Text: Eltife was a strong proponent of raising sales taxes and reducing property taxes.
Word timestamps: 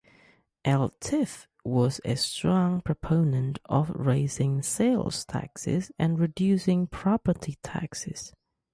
Eltife 0.65 1.45
was 1.63 2.01
a 2.03 2.15
strong 2.15 2.81
proponent 2.81 3.59
of 3.65 3.91
raising 3.91 4.63
sales 4.63 5.23
taxes 5.25 5.91
and 5.99 6.17
reducing 6.19 6.87
property 6.87 7.59
taxes. 7.61 8.33